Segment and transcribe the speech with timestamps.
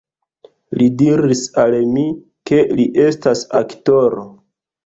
[0.79, 2.07] Li diris al mi,
[2.53, 4.27] ke li estas aktoro.